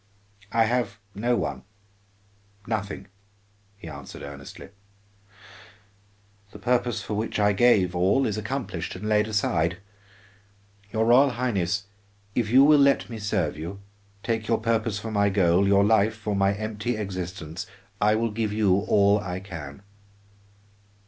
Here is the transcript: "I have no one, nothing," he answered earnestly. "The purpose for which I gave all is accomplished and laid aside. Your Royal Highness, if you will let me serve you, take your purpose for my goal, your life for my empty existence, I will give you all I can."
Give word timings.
"I 0.51 0.63
have 0.63 0.97
no 1.13 1.35
one, 1.35 1.61
nothing," 2.65 3.05
he 3.77 3.87
answered 3.87 4.23
earnestly. 4.23 4.69
"The 6.51 6.57
purpose 6.57 7.03
for 7.03 7.13
which 7.13 7.39
I 7.39 7.53
gave 7.53 7.95
all 7.95 8.25
is 8.25 8.35
accomplished 8.35 8.95
and 8.95 9.07
laid 9.07 9.27
aside. 9.27 9.77
Your 10.91 11.05
Royal 11.05 11.29
Highness, 11.29 11.83
if 12.33 12.49
you 12.49 12.63
will 12.63 12.79
let 12.79 13.11
me 13.11 13.19
serve 13.19 13.55
you, 13.59 13.79
take 14.23 14.47
your 14.47 14.57
purpose 14.59 14.97
for 14.97 15.11
my 15.11 15.29
goal, 15.29 15.67
your 15.67 15.83
life 15.83 16.15
for 16.15 16.35
my 16.35 16.55
empty 16.55 16.95
existence, 16.97 17.67
I 18.01 18.15
will 18.15 18.31
give 18.31 18.51
you 18.51 18.71
all 18.87 19.19
I 19.19 19.39
can." 19.39 19.83